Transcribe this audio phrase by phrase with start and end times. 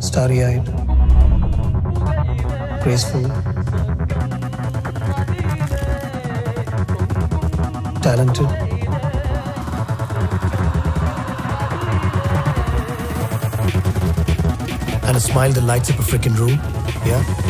[0.00, 0.64] starry eyed,
[2.82, 3.22] graceful,
[8.02, 8.48] talented.
[15.04, 16.60] And a smile that lights up a freaking room.
[17.06, 17.47] Yeah.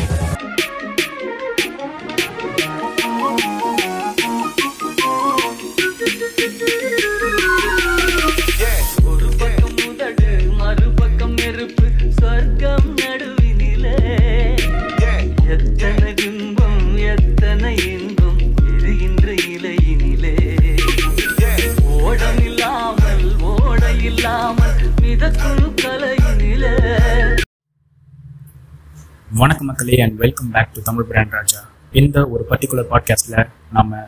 [29.41, 31.59] வணக்க மக்களே and welcome back to Tamil brand Raja.
[32.01, 33.37] இந்த ஒரு particular பாட்காஸ்ட்டில்
[33.73, 34.01] நம்ம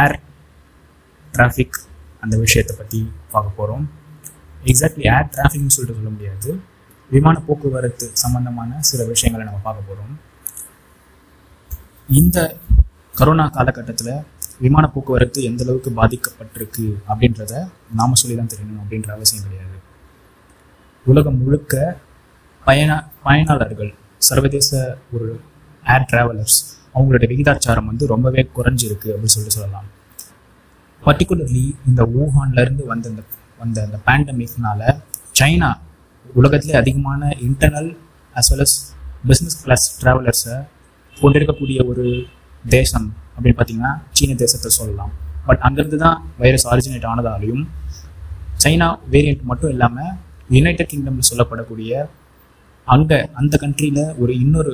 [0.00, 0.14] air
[1.34, 1.78] traffic
[2.24, 2.98] அந்த விஷயத்தை பற்றி
[3.30, 3.84] பார்க்க போகிறோம்
[4.64, 6.50] எக்ஸாக்ட்லி ஏர் டிராஃபிக்னு சொல்லிட்டு சொல்ல முடியாது.
[7.10, 10.12] விமான போக்குவரத்து சம்பந்தமான சில விஷயங்களை நம்ம பார்க்க போகிறோம்
[12.20, 12.38] இந்த
[13.20, 14.12] கரோனா காலகட்டத்தில்
[14.58, 19.76] விமான போக்குவரத்து எந்த அளவுக்கு பாதிக்கப்பட்டிருக்கு அப்படின்றத நாம் சொல்லி தான் தெரியணும் அப்படின்ற அவசியம் கிடையாது.
[21.06, 21.96] உலகம் முழுக்க
[22.64, 22.90] பயண
[23.24, 23.92] பயனாளர்கள்
[24.28, 24.70] சர்வதேச
[25.14, 25.28] ஒரு
[25.94, 26.58] ஏர் டிராவலர்ஸ்
[26.94, 29.86] அவங்களோட விகிதாச்சாரம் வந்து ரொம்பவே குறைஞ்சிருக்கு அப்படின்னு சொல்லிட்டு சொல்லலாம்.
[31.02, 33.22] பர்டிகுலர்லி இந்த ஊஹான்லேருந்து வந்த இந்த
[33.62, 34.80] வந்த அந்த பேண்டமிக்னால
[35.38, 35.70] சைனா
[36.40, 37.90] உலகத்திலே அதிகமான internal
[38.36, 38.76] as well as
[39.28, 40.56] business class ட்ராவலர்ஸை
[41.16, 42.04] கொண்டிருக்கக்கூடிய ஒரு
[42.76, 45.12] தேசம் அப்படின்னு பார்த்தீங்கன்னா சீன தேசத்தை சொல்லலாம்.
[45.46, 47.62] பட் அங்கேருந்து தான் வைரஸ் ஆரிஜினேட் ஆனதாலையும்
[48.64, 50.12] சைனா வேரியண்ட் மட்டும் இல்லாமல்
[50.56, 51.92] யுனைடெட் கிங்டமில் சொல்லப்படக்கூடிய
[52.86, 54.72] அங்கே அந்த கண்ட்ரியில் ஒரு இன்னொரு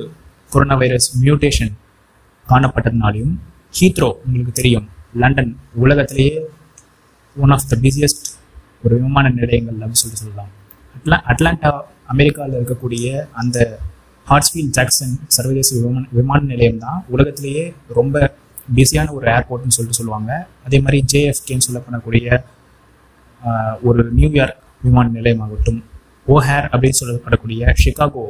[0.53, 1.73] கொரோனா வைரஸ் மியூட்டேஷன்
[2.45, 3.33] காணப்பட்டதுனாலையும்
[3.77, 4.87] ஹீத்ரோ உங்களுக்கு தெரியும்.
[5.21, 5.51] லண்டன்
[5.83, 6.33] உலகத்திலேயே
[7.35, 8.27] ஒன் ஆஃப் த பிஸியஸ்ட்
[8.85, 10.51] ஒரு விமான நிலையங்கள் அப்படின்னு சொல்லி சொல்லலாம்.
[10.97, 11.69] அட்லா அட்லாண்டா
[12.13, 13.05] அமெரிக்காவில் இருக்கக்கூடிய
[13.41, 13.57] அந்த
[14.27, 17.63] ஹார்ட்ஸ்ஃபீல்ட் ஜாக்சன் சர்வதேச விமான விமான நிலையம் தான் உலகத்திலேயே
[17.99, 18.15] ரொம்ப
[18.77, 20.31] பிஸியான ஒரு ஏர்போர்ட்னு சொல்லிட்டு சொல்லுவாங்க.
[20.65, 25.79] அதே மாதிரி ஜேஎஃப்கேன்னு சொல்லப்படக்கூடிய பண்ணக்கூடிய ஒரு நியூயார்க் விமான நிலையமாகட்டும்
[26.33, 28.25] ஓஹேர் அப்படின்னு சொல்லப்படக்கூடிய சிகாகோ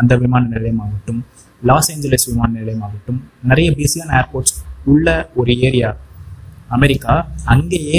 [0.00, 1.20] அந்த விமான நிலையமாகட்டும்
[1.62, 3.20] லாஸ் ஏஞ்சலஸ் விமான நிலையமாகட்டும்
[3.50, 4.54] நிறைய பிஸியான ஏர்போர்ட்ஸ்
[4.92, 5.08] உள்ள
[5.40, 5.90] ஒரு ஏரியா
[6.76, 7.14] அமெரிக்கா.
[7.52, 7.98] அங்கேயே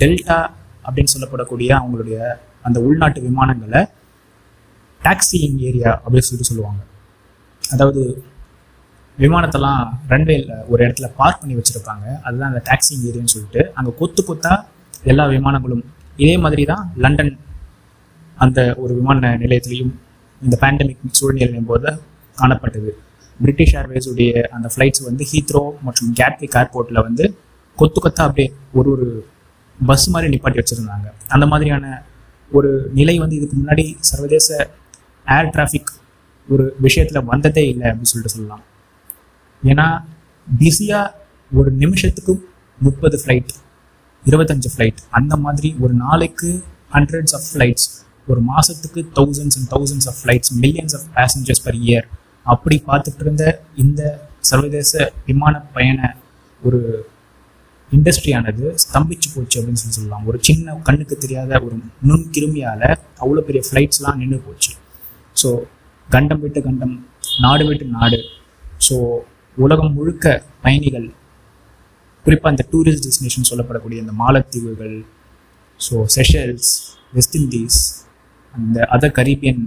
[0.00, 0.38] டெல்டா
[0.86, 2.18] அப்படின்னு சொல்லப்படக்கூடிய அவங்களுடைய
[2.66, 3.80] அந்த உள்நாட்டு விமானங்களை
[5.00, 6.80] டாக்ஸியிங் ஏரியா அப்படின்னு சொல்லிட்டு சொல்லுவாங்க.
[7.62, 8.02] அதாவது
[9.18, 12.04] விமானத்தெல்லாம் ரன்வேல ஒரு இடத்துல பார்க் பண்ணி வச்சுருப்பாங்க.
[12.26, 14.54] அதுதான் அந்த டாக்ஸிங் ஏரியான்னு சொல்லிட்டு அங்கே கொத்து கொத்தா
[15.12, 15.84] எல்லா விமானங்களும்
[16.24, 17.32] இதே மாதிரி தான் லண்டன்
[18.44, 19.92] அந்த ஒரு விமான நிலையத்திலையும்
[20.42, 21.90] இந்த பேண்டமிக் சூழ்நிலையின் போது
[22.40, 22.90] காணப்பட்டது.
[23.40, 27.24] பிரிட்டிஷ் ஏர்வேஸுடைய அந்த ஃப்ளைட்ஸ் வந்து ஹீத்ரோ மற்றும் கேட்விக் ஏர்போர்ட்டில் வந்து
[27.78, 29.06] கொத்து கொத்தா அப்படியே ஒரு ஒரு
[29.78, 31.08] பஸ் மாதிரி நிப்பாட்டி வச்சுருந்தாங்க.
[31.28, 32.04] அந்த மாதிரியான
[32.52, 34.48] ஒரு நிலை வந்து இதுக்கு முன்னாடி சர்வதேச
[35.36, 35.92] ஏர் டிராஃபிக்
[36.48, 38.64] ஒரு விஷயத்தில் வந்ததே இல்லை அப்படின்னு சொல்லிட்டு சொல்லலாம்.
[39.62, 39.86] ஏன்னா
[40.58, 41.14] பிஸியாக
[41.52, 42.34] ஒரு நிமிஷத்துக்கு
[42.80, 43.52] முப்பது ஃப்ளைட்
[44.24, 46.50] இருபத்தஞ்சு ஃப்ளைட் அந்த மாதிரி ஒரு நாளைக்கு
[46.92, 47.88] ஹண்ட்ரட்ஸ் ஆஃப் ஃப்ளைட்ஸ்
[48.30, 52.06] ஒரு மாதத்துக்கு thousands and thousands of flights millions of passengers per year
[52.54, 53.44] அப்படி பார்த்துட்டு இருந்த
[53.82, 54.00] இந்த
[54.50, 54.92] சர்வதேச
[55.28, 56.00] விமான பயண
[56.62, 56.80] ஒரு
[57.90, 60.24] இண்டஸ்ட்ரியானது ஸ்தம்பிச்சு போச்சு அப்படின்னு சொல்லி சொல்லலாம்.
[60.30, 61.74] ஒரு சின்ன கண்ணுக்கு தெரியாத ஒரு
[62.08, 62.86] நுண் கிருமியால்
[63.22, 64.72] அவ்வளோ பெரிய ஃப்ளைட்ஸ்லாம் நின்று போச்சு.
[65.36, 65.48] ஸோ
[66.08, 66.94] கண்டம் விட்டு கண்டம்
[67.44, 68.18] நாடு விட்டு நாடு.
[68.86, 68.96] ஸோ
[69.56, 70.26] உலகம் முழுக்க
[70.64, 71.06] பயணிகள்
[72.24, 74.96] குறிப்பாக இந்த டூரிஸ்ட் டெஸ்டினேஷன் சொல்லப்படக்கூடிய இந்த மாலத்தீவுகள்
[75.80, 76.70] ஸோ செஷல்ஸ்
[77.16, 77.78] வெஸ்ட் இண்டீஸ்
[78.56, 79.62] அந்த அதர் கரீபியன்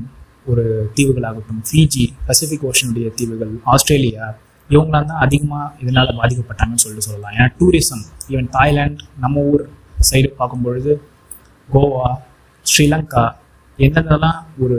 [0.51, 0.63] ஒரு
[0.97, 4.25] தீவுகளாகட்டும் ஃபிஜி பசிபிக் ஓஷனுடைய தீவுகள் ஆஸ்திரேலியா
[4.69, 7.33] இவங்களாம் தான் அதிகமாக இதனால் பாதிக்கப்பட்டாங்கன்னு சொல்லிட்டு சொல்லலாம்.
[7.37, 9.63] ஏன்னா டூரிசம் ஈவன் தாய்லாண்ட் நம்ம ஊர்
[10.09, 10.91] சைடு பார்க்கும்பொழுது
[11.69, 12.09] கோவா
[12.65, 13.23] ஸ்ரீலங்கா
[13.79, 14.77] எந்தெந்தெல்லாம் ஒரு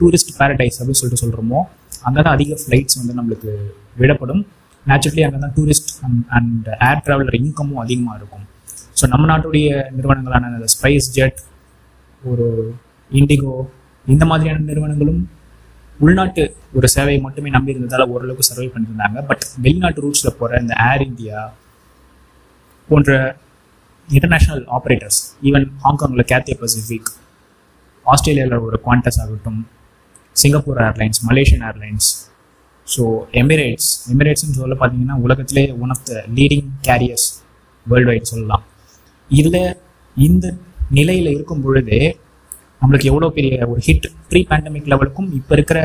[0.00, 1.60] டூரிஸ்ட் பேரடைஸ் அப்படின்னு சொல்லிட்டு சொல்கிறோமோ
[2.06, 3.50] அங்கே தான் அதிக ஃப்ளைட்ஸ் வந்து நம்மளுக்கு
[4.00, 4.42] விடப்படும்.
[4.90, 5.92] நேச்சுரலி அங்கே தான் டூரிஸ்ட்
[6.36, 8.44] அண்ட் ஏர் ட்ராவலர் இன்கமும் அதிகமாக இருக்கும்.
[8.98, 11.40] ஸோ நம்ம நாட்டுடைய நிறுவனங்களான அந்த ஸ்பைஸ் ஜெட்
[12.22, 12.46] ஒரு
[13.10, 13.54] இண்டிகோ
[14.06, 15.22] இந்த மாதிரியான நிறுவனங்களும்
[16.00, 16.42] உள்நாட்டு
[16.74, 19.18] ஒரு சேவையை மட்டுமே நம்பி இருந்ததால் ஓரளவுக்கு சர்வை பண்ணியிருந்தாங்க.
[19.28, 21.38] பட் வெளிநாட்டு ரூட்ஸில் போகிற இந்த ஏர் இந்தியா
[22.88, 23.10] போன்ற
[24.08, 27.10] இன்டர்நேஷ்னல் ஆப்ரேட்டர்ஸ் ஈவன் ஹாங்காங்கில் கேத்திய பசிஃபிக்
[28.06, 29.60] ஆஸ்திரேலியாவில் ஒரு குவாண்டஸ் ஆகட்டும்
[30.36, 32.08] Singapore airlines Malaysian airlines
[32.86, 33.02] so
[33.42, 37.26] Emirates எமிரேட்ஸ்னு சொல்ல பார்த்தீங்கன்னா உலகத்திலே one of the leading carriers
[37.86, 38.64] world wide சொல்லலாம்.
[39.30, 39.76] இதில்
[40.16, 40.46] இந்த
[40.90, 42.00] நிலையில் இருக்கும் பொழுதே
[42.82, 45.78] நம்மளுக்கு எவ்வளோ பெரிய ஒரு ஹிட் ப்ரீ பேண்டமிக் லெவலுக்கும் இப்போ இருக்கிற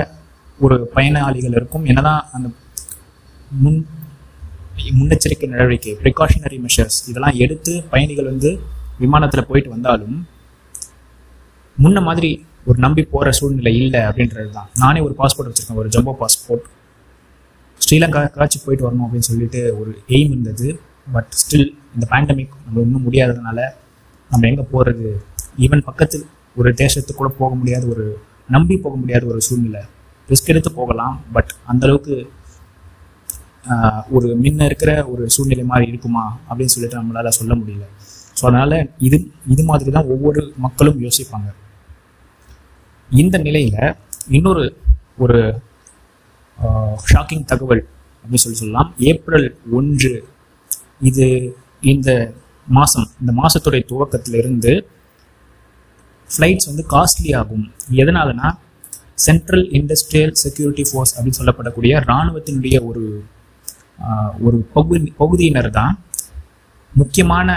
[0.59, 2.47] ஒரு பயனாளிகள் இருக்கும் என்னதான் அந்த
[3.51, 3.79] முன்
[4.97, 8.51] முன்னெச்சரிக்கை நடவடிக்கை ப்ரிகாஷனரி மெஷர்ஸ் இதெல்லாம் எடுத்து பயணிகள் வந்து
[8.99, 10.17] விமானத்தில் போயிட்டு வந்தாலும்
[11.77, 12.29] முன்ன மாதிரி
[12.65, 16.65] ஒரு நம்பி போகிற சூழ்நிலை இல்லை அப்படின்றது தான் நானே ஒரு பாஸ்போர்ட் வச்சுருக்கேன் ஒரு ஜம்போ பாஸ்போர்ட்
[17.81, 20.67] ஸ்ரீலங்கா காட்சி போயிட்டு வரணும் அப்படின்னு சொல்லிட்டு ஒரு எய்ம் இருந்தது.
[21.13, 23.59] பட் ஸ்டில் இந்த பேண்டமிக் நம்ம இன்னும் முடியாததுனால
[24.31, 25.07] நம்ம எங்கே போகிறது
[25.57, 26.25] ஈவன் பக்கத்தில்
[26.59, 28.05] ஒரு தேசத்துக்கு கூட போக முடியாத ஒரு
[28.55, 29.81] நம்பி போக முடியாத ஒரு சூழ்நிலை.
[30.29, 32.15] ரிஸ்க் எடுத்து போகலாம் பட் அந்தளவுக்கு
[34.15, 37.85] ஒரு முன்ன இருக்கிற ஒரு சூழ்நிலை மாதிரி இருக்குமா அப்படின்னு சொல்லிட்டு நம்மளால சொல்ல முடியல.
[38.37, 38.73] ஸோ அதனால
[39.07, 39.17] இது
[39.53, 41.49] இது மாதிரி தான் ஒவ்வொரு மக்களும் யோசிப்பாங்க.
[43.09, 43.77] இந்த நிலையில
[44.37, 44.63] இன்னொரு
[45.23, 45.39] ஒரு
[47.11, 47.83] ஷாக்கிங் தகவல்
[48.21, 48.89] அப்படின்னு சொல்லி சொல்லலாம்.
[49.09, 50.13] ஏப்ரல் ஒன்று
[51.09, 51.27] இது
[51.93, 52.09] இந்த
[52.77, 54.73] மாதம் இந்த மாதத்துடைய துவக்கத்திலிருந்து
[56.31, 57.65] ஃப்ளைட்ஸ் வந்து காஸ்ட்லி ஆகும்.
[58.01, 58.49] எதனாலனா
[59.25, 63.03] சென்ட்ரல் இண்டஸ்ட்ரியல் செக்யூரிட்டி ஃபோர்ஸ் அப்படின்னு சொல்லப்படக்கூடிய இராணுவத்தினுடைய ஒரு
[64.47, 65.93] ஒரு பகுதி பகுதியினர் தான்
[66.93, 67.49] முக்கியமான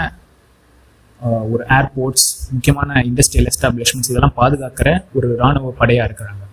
[1.51, 6.43] ஒரு ஏர்போர்ட்ஸ் முக்கியமான இண்டஸ்ட்ரியல் எஸ்டாப்ளிஷ்மெண்ட்ஸ் இதெல்லாம் பாதுகாக்கிற ஒரு இராணுவ படையாக இருக்கிறாங்க.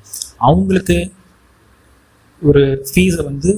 [0.48, 0.96] அவங்களுக்கு
[2.42, 3.50] ஒரு ஃபீஸை வந்து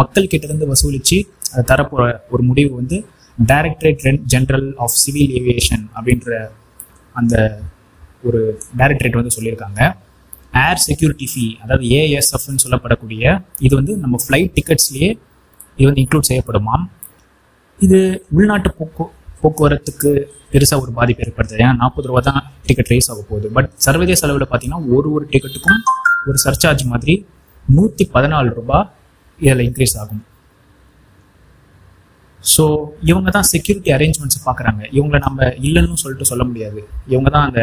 [0.00, 1.18] மக்கள் கிட்டேருந்து வசூலித்து
[1.52, 2.96] அதை தரப்போகிற ஒரு முடிவு வந்து
[3.38, 4.02] directorate
[4.32, 6.38] general of civil aviation அப்படின்ற
[7.20, 7.34] அந்த
[8.28, 8.40] ஒரு
[8.80, 9.80] டைரக்டரேட் வந்து சொல்லியிருக்காங்க.
[10.64, 13.24] ஏர் செக்யூரிட்டி ஃபீ அதாவது ஏஎஸ்எஃப்னு சொல்லப்படக்கூடிய
[13.66, 15.10] இது வந்து நம்ம ஃப்ளைட் டிக்கெட்ஸ்லேயே
[15.78, 16.84] இது வந்து இன்க்ளூட் செய்யப்படுமாம்
[17.86, 17.98] இது
[18.36, 19.04] உள்நாட்டு போக்கு
[19.42, 20.10] போக்குவரத்துக்கு
[20.52, 21.60] பெருசாக ஒரு பாதிப்பு ஏற்படுத்துது.
[21.64, 23.46] ஏன்னா நாற்பது ரூபா தான் டிக்கெட் ரைஸ் ஆக போகுது.
[23.56, 25.82] பட் சர்வதேச அளவில் பார்த்தீங்கன்னா ஒரு ஒரு டிக்கெட்டுக்கும்
[26.28, 27.14] ஒரு சர்சார்ஜ் மாதிரி
[27.76, 28.86] நூற்றி பதினாலு ரூபாய்
[29.38, 30.22] இதில் இன்க்ரீஸ் ஆகும்.
[32.54, 32.64] ஸோ
[33.10, 34.82] இவங்க தான் செக்யூரிட்டி அரேஞ்ச்மெண்ட்ஸ் பார்க்குறாங்க.
[34.96, 36.80] இவங்கள நம்ம இல்லைன்னு சொல்லிட்டு சொல்ல முடியாது.
[37.12, 37.62] இவங்க தான் அந்த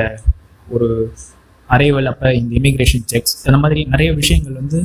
[0.76, 0.88] ஒரு
[1.70, 4.80] அரைவல் அப்போ இந்த இமிக்ரேஷன் செக்ஸ் இந்த மாதிரி நிறைய விஷயங்கள் வந்து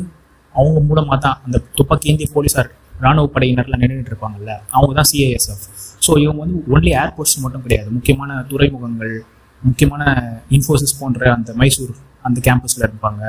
[0.55, 2.69] அவங்க மூலமாக தான் அந்த துப்பாக்கி ஏந்திய போலீஸார்
[3.05, 5.65] ராணுவ படையினர்லாம் நின்றுட்டு இருப்பாங்கல்ல அவங்க தான் சிஐஎஸ்எஃப்
[6.07, 7.89] ஸோ இவங்க வந்து ஒன்லி ஏர்போர்ட்ஸ் மட்டும் கிடையாது.
[7.97, 9.15] முக்கியமான துறைமுகங்கள்
[9.63, 10.05] முக்கியமான
[10.57, 11.93] இன்ஃபோசிஸ் போன்ற அந்த மைசூர்
[12.27, 13.23] அந்த கேம்பஸில் இருப்பாங்க.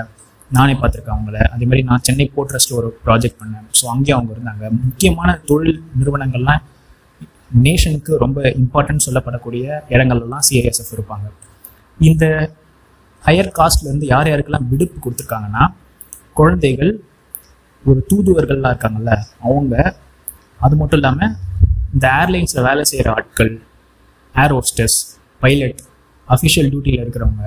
[0.56, 1.38] நானே பார்த்துருக்கேன் அவங்கள.
[1.54, 3.66] அதே மாதிரி நான் சென்னை போர்ட் ட்ரஸ்ட்டில் ஒரு ப்ராஜெக்ட் பண்ணேன்.
[3.80, 4.66] ஸோ அங்கேயும் அவங்க இருந்தாங்க.
[4.86, 6.62] முக்கியமான தொழில் நிறுவனங்கள்லாம்
[7.66, 9.66] நேஷனுக்கு ரொம்ப இம்பார்ட்டன்ட் சொல்லப்படக்கூடிய
[9.96, 11.28] இடங்கள்லாம் சிஐஎஸ்எஃப் இருப்பாங்க.
[12.00, 12.26] இந்த
[13.24, 15.64] ஹையர் காஸ்ட்லேருந்து யார் யாருக்கெல்லாம் விடுப்பு கொடுத்துருக்காங்கன்னா
[16.40, 16.92] குழந்தைகள்
[17.84, 19.14] ஒரு தூதுவர்கள்லாம் இருக்காங்கல்ல
[19.48, 19.76] அவங்க
[20.66, 21.34] அது மட்டும் இல்லாமல்
[21.94, 23.52] இந்த ஏர்லைன்ஸில் வேலை செய்கிற ஆட்கள்
[24.36, 24.98] ஏர் ஹோஸ்டஸ்
[25.42, 25.82] பைலட்
[26.28, 27.46] அஃபிஷியல் டியூட்டியில் இருக்கிறவங்க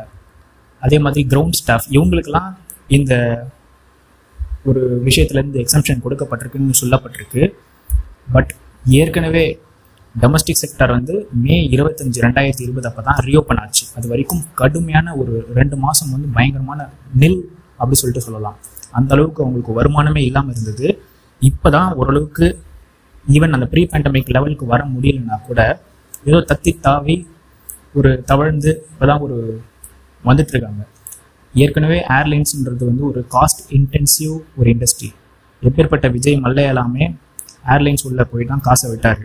[0.82, 2.50] அதே மாதிரி கிரவுண்ட் ஸ்டாஃப் இவங்களுக்கெல்லாம்
[2.96, 3.14] இந்த
[4.70, 7.42] ஒரு விஷயத்துலேருந்து எக்ஸம்ஷன் கொடுக்கப்பட்டிருக்குன்னு சொல்லப்பட்டிருக்கு.
[8.34, 8.50] பட்
[9.00, 9.44] ஏற்கனவே
[10.14, 11.14] டொமஸ்டிக் செக்டர் வந்து
[11.44, 13.84] மே இருபத்தஞ்சு ரெண்டாயிரத்தி இருபது அப்போ தான் ரீஓப்பன் ஆச்சு.
[13.96, 16.88] அது வரைக்கும் கடுமையான ஒரு ரெண்டு மாதம் வந்து பயங்கரமான
[17.22, 17.40] நெல்
[17.80, 18.56] அப்படி சொல்லிட்டு சொல்லலாம்.
[18.98, 20.88] அந்த அளவுக்கு அவங்களுக்கு வருமானமே இல்லாமல் இருந்தது.
[21.50, 22.46] இப்போ தான் ஓரளவுக்கு
[23.36, 25.60] ஈவன் அந்த ப்ரீ பேண்டமிக் லெவலுக்கு வர முடியலன்னா கூட
[26.28, 27.16] ஏதோ தத்தி தாவி
[27.98, 29.36] ஒரு தவழ்ந்து இப்போதான் ஒரு
[30.28, 30.82] வந்துட்டு இருக்காங்க.
[31.54, 35.10] ஏற்கனவே ஏர்லைன்ஸ்ன்றது வந்து ஒரு காஸ்ட் இன்டென்சிவ் ஒரு இண்டஸ்ட்ரி
[35.62, 37.04] எப்பேற்பட்ட விஜய் மல்லையெல்லாமே
[37.74, 39.22] ஏர்லைன்ஸ் உள்ள போய் தான் காசை விட்டார்.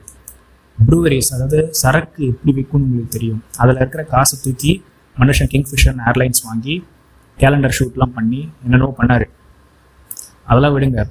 [0.78, 3.42] ப்ரூவரிஸ் அதாவது சரக்கு எப்படி விற்கும்னு உங்களுக்கு தெரியும்.
[3.62, 4.72] அதில் இருக்கிற காசை தூக்கி
[5.22, 6.76] மனுஷன் கிங்ஃபிஷர் ஏர்லைன்ஸ் வாங்கி
[7.38, 9.26] கேலண்டர் ஷூட்லாம் பண்ணி என்னென்னவோ பண்ணார்.
[10.50, 11.04] அதெல்லாம் விடுங்க.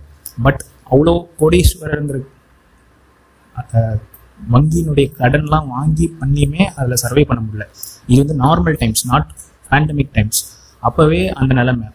[0.47, 0.63] பட்
[0.93, 2.19] அவ்வளோ கோடீஸ்வரங்கிற
[4.53, 7.67] வங்கியினுடைய கடன்லாம் வாங்கி பண்ணியுமே அதில் சர்வே பண்ண முடியல.
[8.11, 9.29] இது வந்து normal times not
[9.71, 10.41] pandemic times
[10.89, 11.87] அப்போவே அந்த நிலைமை.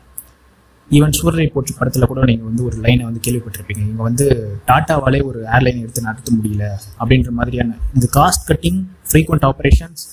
[0.98, 3.82] ஈவன் சூரிய போற்றி படத்தில் கூட நீங்கள் வந்து ஒரு லைனை வந்து கேள்விப்பட்டிருப்பீங்க.
[3.90, 4.26] இங்கே வந்து
[4.70, 6.64] டாட்டாவாலே ஒரு ஏர்லைன் எடுத்து நடத்த முடியல
[7.00, 10.04] அப்படின்ற மாதிரியான இந்த காஸ்ட் கட்டிங் ஃப்ரீக்வெண்ட் ஆப்ரேஷன்ஸ்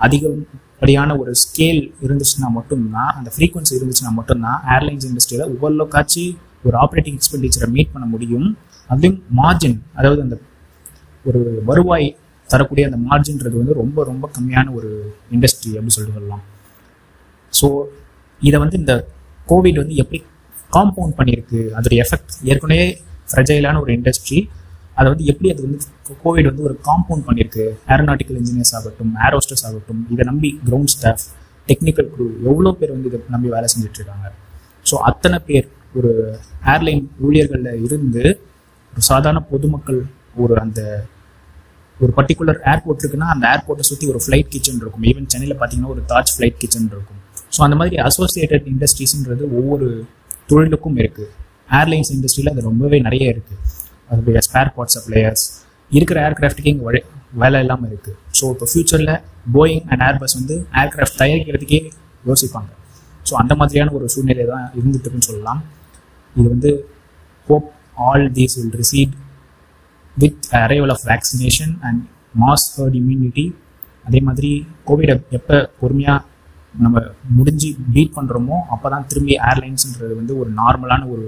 [0.00, 6.24] அதிகப்படியான ஒரு ஸ்கேல் இருந்துச்சுன்னா மட்டும்தான் அந்த ஃப்ரீக்வன்சி இருந்துச்சுன்னா மட்டும்தான் ஏர்லைன்ஸ் இண்டஸ்ட்ரியில் ஓரளவுக்காச்சு
[6.68, 8.48] ஒரு ஆப்ரேட்டிங் எக்ஸ்பெண்டிச்சரை மீட் பண்ண முடியும்.
[8.90, 10.36] அதுலேயும் மார்ஜின் அதாவது அந்த
[11.28, 12.08] ஒரு வருவாய்
[12.48, 14.90] தரக்கூடிய அந்த மார்ஜின்றது வந்து ரொம்ப ரொம்ப கம்மியான ஒரு
[15.36, 16.44] இண்டஸ்ட்ரி அப்படின்னு சொல்லிட்டு சொல்லலாம்.
[17.52, 17.68] ஸோ
[18.42, 18.94] இதை வந்து இந்த
[19.50, 20.18] கோவிட் வந்து எப்படி
[20.76, 21.60] காம்பவுண்ட் பண்ணியிருக்கு?
[21.76, 22.86] அதோடைய எஃபெக்ட் ஏற்கனவே
[23.30, 24.38] ஃப்ரெஜைலான ஒரு இண்டஸ்ட்ரி
[24.98, 25.78] அதை வந்து எப்படி அது வந்து
[26.24, 27.64] கோவிட் வந்து ஒரு காம்பவுண்ட் பண்ணியிருக்கு?
[27.92, 31.24] ஏரோநாட்டிக்கல் இன்ஜினியர்ஸ் ஆகட்டும் ஏரோஸ்டர்ஸ் ஆகட்டும் இதை நம்பி கிரவுண்ட் ஸ்டாஃப்
[31.68, 34.26] டெக்னிக்கல் குரூ எவ்வளோ பேர் வந்து இதை நம்பி வேலை செஞ்சிட்ருக்காங்க
[34.90, 35.66] ஸோ அத்தனை பேர்
[35.98, 36.12] ஒரு
[36.74, 38.24] ஏர்லைன் ஊழியர்களில் இருந்து
[38.92, 40.00] ஒரு சாதாரண பொதுமக்கள்
[40.42, 40.80] ஒரு அந்த
[42.00, 45.04] ஒரு பர்டிகுலர் ஏர்போர்ட் இருக்குன்னா அந்த ஏர்போர்ட்டை சுற்றி ஒரு ஃப்ளைட் கிச்சன் இருக்கும்.
[45.10, 47.20] ஈவன் சென்னையில் பார்த்தீங்கன்னா ஒரு தாஜ் ஃப்ளைட் கிச்சன் இருக்கும்.
[47.52, 49.88] ஸோ அந்த மாதிரி அசோசியேட்டட் இண்டஸ்ட்ரீஸ்ன்றது ஒவ்வொரு
[50.50, 51.30] தொழிலுக்கும் இருக்குது
[51.80, 53.60] ஏர்லைன்ஸ் இண்டஸ்ட்ரியில் அது ரொம்பவே நிறைய இருக்குது
[54.10, 55.44] அதோடைய ஸ்பேர் பார்ட் சப்ளையர்ஸ்
[55.90, 57.00] இருக்கிற ஏர்கிராஃப்ட்டுக்கே இங்கே வழி
[57.42, 59.12] வேலை இல்லாமல் இருக்குது ஸோ இப்போ ஃப்யூச்சரில்
[59.56, 61.80] போயிங் அண்ட் ஏர்பஸ் வந்து ஏர்கிராஃப்ட் தயாரிக்கிறதுக்கே
[62.24, 62.70] யோசிப்பாங்க.
[63.28, 65.60] ஸோ அந்த மாதிரியான ஒரு சூழ்நிலை தான் இருந்துட்டுன்னு சொல்லலாம்.
[66.36, 66.70] இது வந்து
[67.48, 67.68] hope
[68.06, 69.14] all these will recede
[70.16, 72.00] with arrival of vaccination and
[72.42, 73.46] mass herd immunity
[74.08, 74.50] அதே மாதிரி
[74.88, 76.20] கோவிடை எப்போ பொறுமையாக
[76.76, 81.24] நம்ம முடிஞ்சு பீட் பண்ணுறோமோ அப்போ தான் திரும்பி ஏர்லைன்ஸுன்றது வந்து ஒரு நார்மலான ஒரு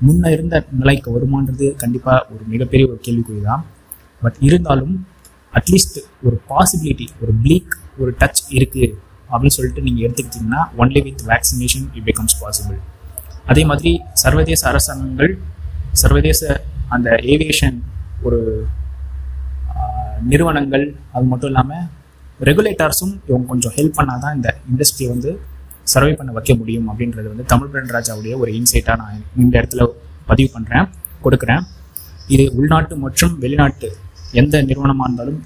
[0.00, 3.62] முன்ன இருந்த நிலைக்கு வருமானது கண்டிப்பாக ஒரு மிகப்பெரிய ஒரு கேள்விக்குறி தான்
[4.22, 4.94] பட் இருந்தாலும்
[5.54, 8.88] அட்லீஸ்ட் ஒரு பாசிபிலிட்டி ஒரு ப்ளீக் ஒரு டச் இருக்குது
[9.30, 12.78] அப்படின்னு சொல்லிட்டு நீங்கள் எடுத்துக்கிட்டிங்கன்னா only with vaccination it becomes possible
[13.48, 15.32] அதே மாதிரி சர்வதேச அரசாங்கங்கள்
[15.94, 16.40] சர்வதேச
[16.88, 17.76] அந்த ஏவியேஷன்
[18.22, 18.38] ஒரு
[20.24, 21.84] நிறுவனங்கள் அது மட்டும் இல்லாமல்
[22.40, 25.30] ரெகுலேட்டர்ஸும் இவங்க கொஞ்சம் ஹெல்ப் பண்ணால் தான் இந்த இண்டஸ்ட்ரியை வந்து
[25.92, 29.84] சர்வை பண்ண வைக்க முடியும் அப்படின்றது வந்து தமிழ் பிரண்டராஜாவுடைய ஒரு இன்சைட்டாக நான் இந்த இடத்துல
[30.26, 30.86] பதிவு பண்ணுறேன்
[31.24, 31.62] கொடுக்குறேன்.
[32.28, 33.88] இது உள்நாட்டு மற்றும் வெளிநாட்டு
[34.32, 35.40] எந்த நிறுவனமாக இருந்தாலும்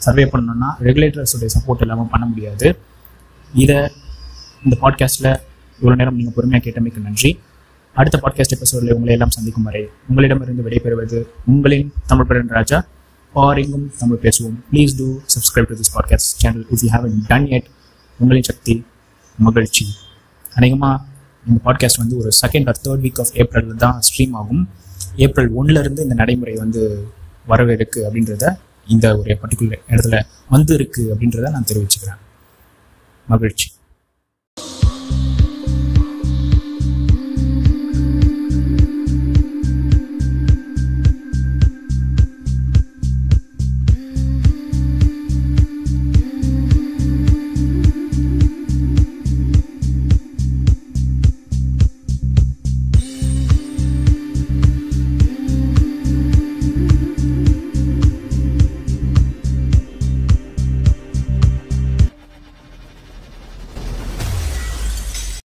[0.00, 2.68] சர்வே பண்ணணும்னா ரெகுலேட்டர்ஸுடைய சப்போர்ட் இல்லாமல் பண்ண முடியாது.
[3.62, 3.78] இதை
[4.64, 5.32] இந்த பாட்காஸ்ட்டில்
[5.80, 7.30] இவ்வளோ நேரம் நீங்கள் பொறுமையாக கேட்டமைக்கு நன்றி.
[7.96, 11.18] அடுத்த பாட்காஸ்ட் எபிசோடில் உங்களை எல்லாம் சந்திக்கும் வரை உங்களிடமிருந்து விடைபெறுவது
[11.52, 12.78] உங்களின் தமிழ் பிரன் ராஜா
[13.36, 14.56] ஆர் எங்கும் தமிழ் பேசுவோம்.
[14.72, 17.64] Please do subscribe to this podcast channel if you haven't done it
[18.18, 18.84] உங்களின் சக்தி
[19.38, 19.86] மகிழ்ச்சி.
[20.54, 21.04] அநேகமாக
[21.48, 24.68] இந்த பாட்காஸ்ட் வந்து ஒரு second or third week of ஏப்ரலில் தான் ஸ்ட்ரீம் ஆகும்.
[25.16, 27.08] ஏப்ரல் ஒன்லேருந்து இந்த நடைமுறை வந்து
[27.48, 32.18] வரவிருக்கு அப்படின்றத இந்த ஒரு பர்டிகுலர் இடத்துல வந்து இருக்கு அப்படின்றத நான் தெரிவிச்சுக்கிறேன்.
[33.28, 33.70] மகிழ்ச்சி.